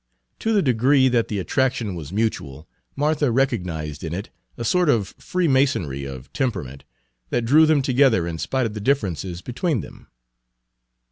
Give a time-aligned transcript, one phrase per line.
[0.39, 5.09] To the degree that the attraction was mutual, Martha recognized in it a sort of
[5.19, 6.85] freemasonry of temperament
[7.29, 10.07] that drew them together in spite of the differences between them.